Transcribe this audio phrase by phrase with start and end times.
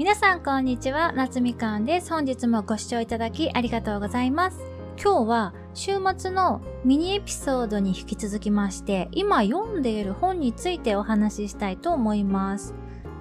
[0.00, 2.10] 皆さんこんにちは、夏みかんです。
[2.10, 4.58] 本日もご視聴いただきありがとうございます。
[4.96, 12.74] 今日は週末のミニエピソードに引き続きまして、今読んでいる本についてお話ししたいと思います。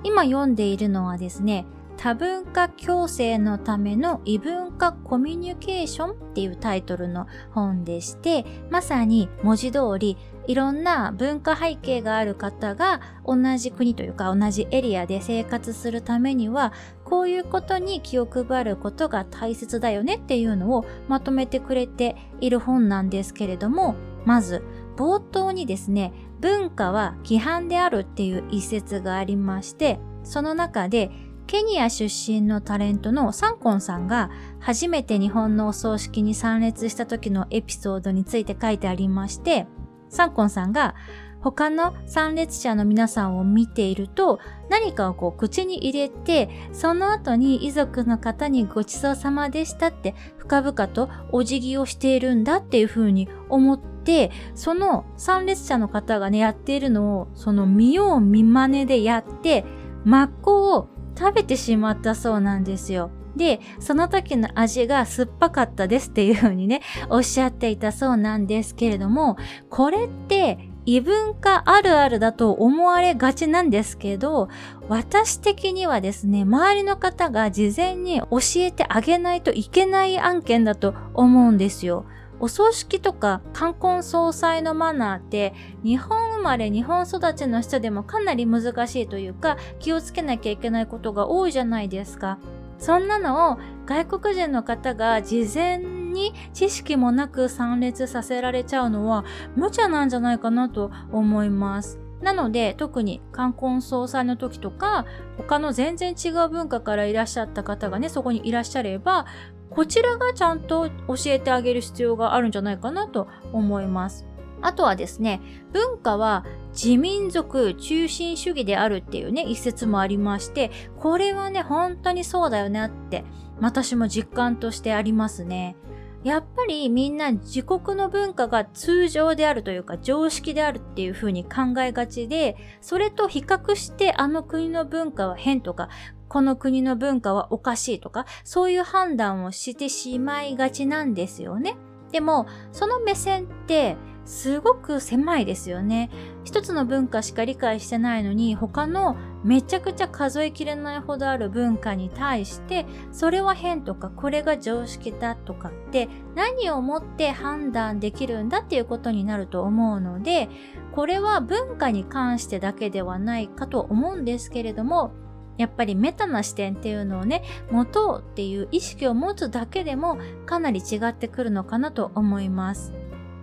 [0.05, 1.65] 今読んでいるのはですね、
[2.01, 10.17] 多文化共生のための異文化コミュニケーションっていうタイトルの本でして、まさに文字通り
[10.47, 16.71] いろんな文化背景がある方が同じ国というか同じエリアで生活するためには
[17.03, 24.63] こういうことに気を配ることが大切だよねっていうのをまとめてくれている本なんですけれどもまず
[24.95, 31.11] 冒頭にですね文化は規範であるっていう一節がありましてその中で
[31.49, 39.65] ケニア出身のタレントのサンコンさんが初めて日本のお葬式に参列した時のエピソードについて書いてありまして、
[40.09, 40.93] サンコンさんが
[41.41, 59.65] 他の参列者の皆さんを見ていると何かをこう口に入れてその後に遺族の方にごちそうさまでしたって深々とお辞儀をしているんだっていうふうに思ってその参列者の方がねやっているのをその見よう見真似でやって
[60.03, 63.11] 真っ向を食べてしまったそうなんですよ。
[63.35, 69.37] で、その時の味が酸っぱかったですっていう風にね、おっしゃっていたそうなんですけれども、
[69.69, 74.49] これって異文化あるあるだと思われがちなんですけど、
[74.87, 82.05] 私的にはですね、周りの方が事前に教えてあげないといけない案件だと思うんですよ。
[82.39, 92.39] お葬式とか冠婚葬祭のマナーって日本生まれ日本育ちの人でもかなり難しいというか気をつけなきゃいけないことが多いじゃないですか。
[92.77, 99.25] そんなのを外国人の方が事前に知識もなく参列させられちゃうのは
[99.57, 101.99] 無茶なんじゃないかなと思います。
[102.21, 105.05] なので特に冠婚葬祭の時とか
[105.37, 109.25] 他の全然違う文化からいらっしゃった方がねそこにいらっしゃれば
[109.69, 114.25] こちらがちゃんと教えてあげる必要があるんじゃないかなと思います。
[114.61, 115.41] あとはですね、
[115.71, 123.23] 文化は自民族中心主義であるっていうね、一説もありまして、これはね、本当にそうだよねって、
[123.61, 125.75] 私も実感としてありますね。
[126.23, 135.87] やっぱりみんな自国の文化が通常であるというか常識であるっていう風に考えがちで、それと比較してあの国の文化は変とか、
[136.29, 141.75] この国の文化はおかしいとか、そういう判断をしてしまいがちなんですよね。
[142.11, 146.11] でも、その目線ってすごく狭いですよね。
[146.43, 160.49] 一つの文化しか理解してないのに、他のめちゃくちゃ数えきれないほどある文化に対して、それは変とか、これが常識だとかって何をもって判断できるんだっていうことになると思うので、
[160.91, 165.11] これは文化に関してだけではないかと思うんですけれども、
[165.59, 172.93] やっぱりメタな視点っていうのをね、持とうっていう意識を持つだけでもかなり違ってくるのかなと思います。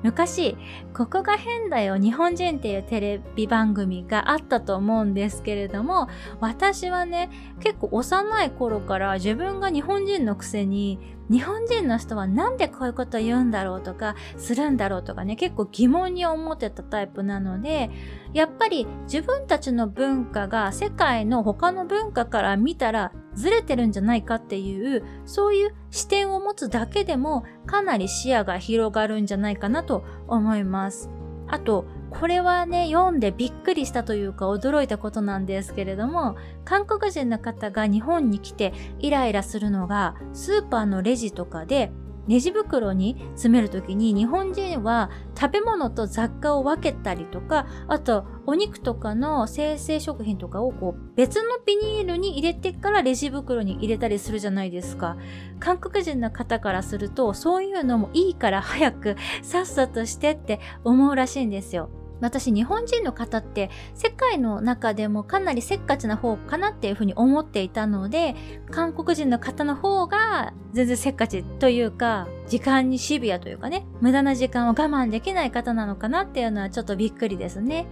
[0.03, 0.57] 昔、
[0.95, 6.09] ここが変だよ日本人っていうテレビ番組があったと思うんですけれども、
[6.41, 7.31] 私はね、
[7.61, 17.91] 結構幼い頃から自分が日本人のくせに日本人の人はなんでこういうこと言うんだろうとか、するんだろうとかね、結構疑問に思ってたタイプなので、
[18.33, 31.11] やっぱり自分たちの文化が世界の他の文化から見たらずれてるんじゃないかっていう、そういう視点を持つだけでもかなり視野が広がるんじゃないかなと思います。
[31.49, 41.93] あと、これはね、読んでびっくりしたというか驚いたことなんですけれども、韓国人の方が日本に来てイライラするのが、スーパーのレジとかで
[42.29, 55.17] レジ袋に詰めるときに日本人は食べ物と雑貨を分けたりとか、あとお肉とかの生成食品とかをこう別のビニールに入れてからレジ袋に入れたりするじゃないですか。
[55.59, 61.91] 韓国人の方からするとそういうのもいいから早くさっさとしてって思うらしいんですよ。
[62.21, 68.34] 私日本人の方って世界の中でもかなりせっかちな方かなっていうふうに思っていたので
[68.71, 77.86] 韓国人の方の方が全然せっかちというか時間にシビアというかね無駄な時間を我慢できない方なのかなっていうのはちょっとびっくりですね。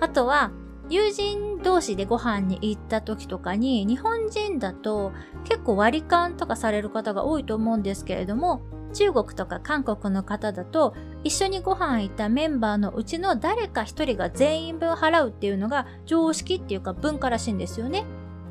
[0.00, 0.50] あとは
[0.88, 5.12] 友人同士でご飯に行った時とかに日本人だと
[5.44, 8.60] 結構割り勘とかされる方が多いと思うんですけれども
[8.92, 10.94] 中国とか韓国の方だと
[11.24, 18.04] 一緒にご飯行ったメンバーのうちの誰か一人が全員分払うっていうのが常識っていうか文化らしいんですよね。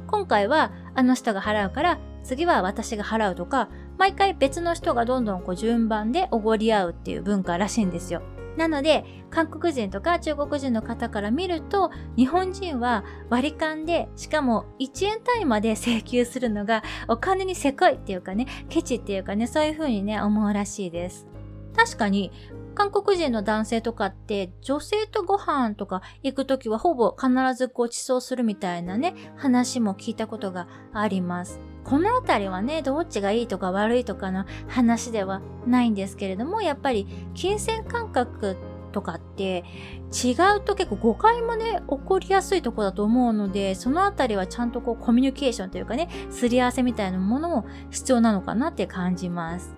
[0.07, 8.21] 今回はあの人が払うから次は私が払うとか毎回別の人がどんどんこう順番でおごり合うっていう文化らしいんですよ。
[8.57, 21.27] なので、韓国人とか中国人の方から見ると、日本人は割り勘で、しかも1円単位まで請求するのがお金にせこいっていうかね、ケチっていうかね、そういう風にね、思うらしいです。
[21.75, 22.31] 確かに、
[22.75, 31.59] 韓国人の男性とかって女性とご飯とか行くときはほぼ必ずご馳走するみたいなね、話も聞いたことがあります。
[31.83, 38.57] このあたりはね、どっちがいいとか悪いとかの話ではないんですけれども、やっぱり金銭感覚
[38.91, 39.63] とかって
[40.11, 49.75] 違うと結構誤解もね、起こりやすいとこだと思うので、そのあたりはちゃんとこうコミュニケーションというかね、すり合わせみたいなものも必要なのかなって感じます。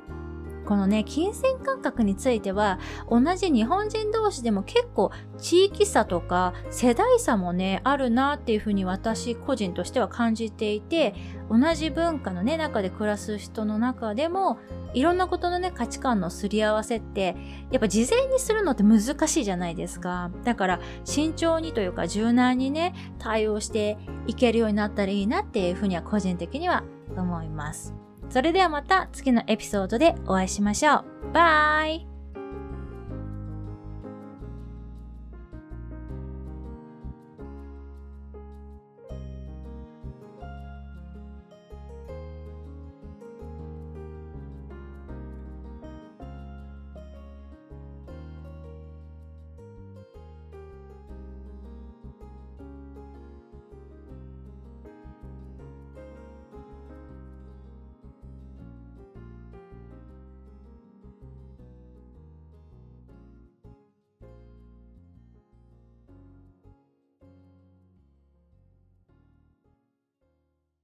[0.71, 2.79] このね、金銭感覚については、
[3.09, 11.13] 同じ日本人同士でも結構地域差とか世代差もね、あるなっていうふうに私個人としては感じていて、
[11.50, 14.59] 同じ文化のね、中で暮らす人の中でも、
[14.94, 17.35] いろんなことのね、価値観のすり合わせって、
[17.69, 20.31] やっぱ事前にするのって難しいじゃないですか。
[20.45, 26.85] だから、慎重にというか柔軟にね、対応していけるようになったらいいなっていうふうには個人的には
[27.18, 27.94] 思います。
[28.31, 31.06] それではまた次のエピソードでお会いしましょう。
[31.33, 32.11] バイ